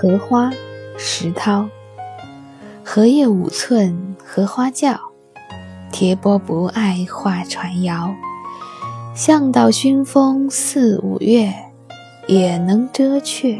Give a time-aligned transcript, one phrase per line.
[0.00, 0.52] 荷花，
[0.96, 1.68] 石涛。
[2.84, 4.96] 荷叶五寸，荷花轿，
[5.90, 8.14] 贴波不爱画船摇。
[9.16, 11.52] 向导熏风四五月，
[12.28, 13.58] 也能遮却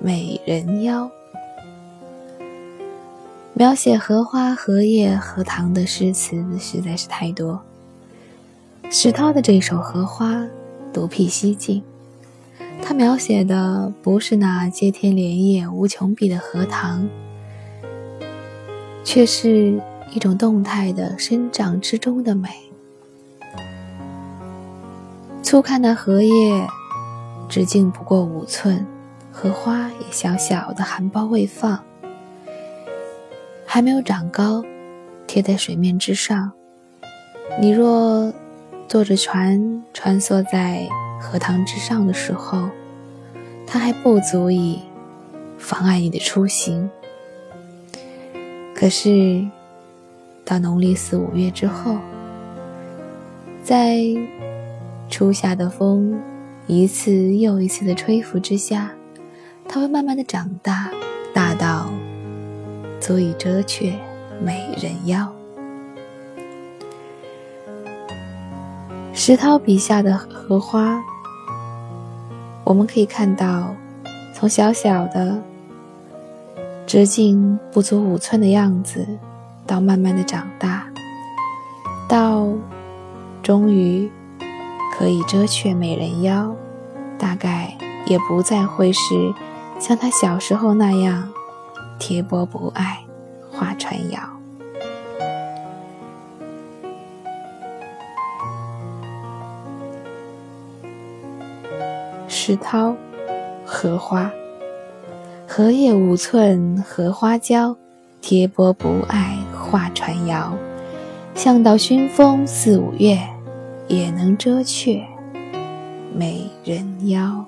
[0.00, 1.10] 美人腰。
[3.52, 7.60] 描写荷花、荷叶、荷塘的诗词实在是太多。
[8.88, 10.32] 石涛的这首《荷花》
[10.94, 11.82] 独辟蹊径。
[12.86, 17.08] 他描写的不是那接天莲叶、无穷碧的荷塘，
[19.02, 19.80] 却是
[20.12, 22.50] 一种动态的生长之中的美。
[25.42, 26.68] 粗看那荷叶，
[27.48, 28.86] 直径不过五寸，
[29.32, 31.82] 荷花也小小的，含苞未放，
[33.64, 34.62] 还没有长高，
[35.26, 36.52] 贴在水面之上。
[37.58, 38.30] 你若
[38.86, 40.86] 坐着船穿梭在。
[41.24, 42.68] 荷塘之上的时候，
[43.66, 44.80] 它还不足以
[45.58, 46.88] 妨碍你的出行。
[48.74, 49.42] 可是，
[50.44, 51.96] 到农历四五月之后，
[53.62, 53.98] 在
[55.08, 56.20] 初夏的风
[56.66, 58.90] 一次又一次的吹拂之下，
[59.66, 60.90] 它会慢慢的长大，
[61.32, 61.88] 大到
[63.00, 63.92] 足以遮却
[64.42, 65.32] 美人腰。
[69.12, 71.02] 石涛笔下的荷花。
[72.64, 73.74] 我们可以看到，
[74.32, 75.38] 从小小的、
[76.86, 79.06] 直径不足五寸的样子，
[79.66, 80.86] 到慢慢的长大，
[82.08, 82.48] 到
[83.42, 84.10] 终于
[84.96, 86.54] 可以遮却美人腰，
[87.18, 89.34] 大概也不再会是
[89.78, 91.28] 像他小时候那样
[91.98, 93.04] 贴波不爱
[93.52, 94.20] 画船摇。
[102.46, 102.94] 石涛，
[103.64, 104.30] 荷花，
[105.48, 107.74] 荷叶五寸，荷花娇，
[108.20, 110.52] 贴波不爱画船摇。
[111.34, 113.18] 向导熏风四五月，
[113.88, 115.02] 也能遮却
[116.14, 117.46] 美人腰。